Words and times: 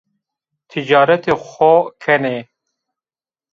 Tîcaretê 0.69 1.33
xo 1.49 1.71
kenê 2.01 2.37